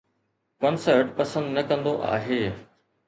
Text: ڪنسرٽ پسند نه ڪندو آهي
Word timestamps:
ڪنسرٽ 0.61 1.07
پسند 1.17 1.47
نه 1.55 1.63
ڪندو 1.69 1.93
آهي 2.13 2.41